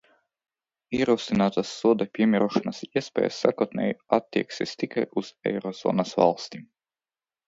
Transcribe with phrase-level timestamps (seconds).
[0.99, 6.65] Ierosinātās soda piemērošanas iespējas sākotnēji attieksies tikai uz euro zonas valstīm.